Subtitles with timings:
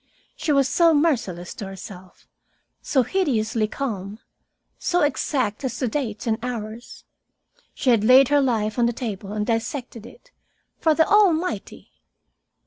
[0.35, 2.25] She was so merciless to herself,
[2.81, 4.17] so hideously calm,
[4.79, 7.03] so exact as to dates and hours.
[7.75, 10.31] She had laid her life on the table and dissected it
[10.79, 11.91] for the Almighty!